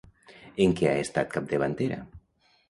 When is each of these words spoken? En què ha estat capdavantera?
En 0.65 0.73
què 0.79 0.87
ha 0.93 1.03
estat 1.03 1.29
capdavantera? 1.35 2.01